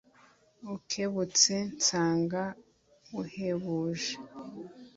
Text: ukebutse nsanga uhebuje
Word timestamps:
ukebutse 0.75 1.55
nsanga 1.77 2.43
uhebuje 3.21 4.13